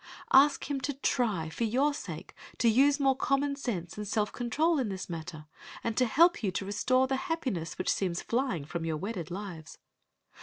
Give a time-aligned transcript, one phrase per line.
[0.33, 4.79] Ask him to try, for your sake, to use more common sense and self control
[4.79, 5.45] in this matter,
[5.83, 9.77] and to help you to restore the happiness which seems flying from your wedded lives.